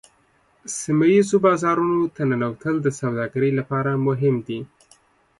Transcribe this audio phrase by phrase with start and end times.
[0.77, 4.59] سیمه ایزو بازارونو ته ننوتل د سوداګرۍ لپاره مهم دي